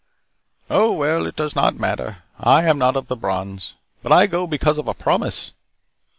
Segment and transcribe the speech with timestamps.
[0.67, 2.23] "Oh, well, it does not matter.
[2.39, 5.53] I am not of the Brons, but I go because of a promise."